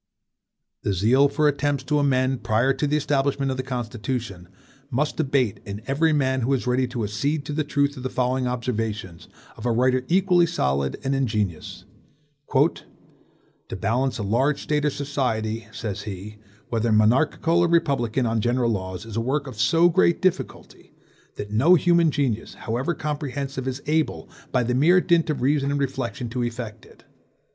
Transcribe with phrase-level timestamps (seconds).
[0.81, 4.47] The zeal for attempts to amend, prior to the establishment of the Constitution,
[4.89, 8.09] must abate in every man who is ready to accede to the truth of the
[8.09, 11.85] following observations of a writer equally solid and ingenious:
[12.51, 12.83] "To
[13.79, 16.39] balance a large state or society (says he),
[16.69, 20.95] whether monarchical or republican, on general laws, is a work of so great difficulty,
[21.35, 25.79] that no human genius, however comprehensive, is able, by the mere dint of reason and
[25.79, 27.03] reflection, to effect it.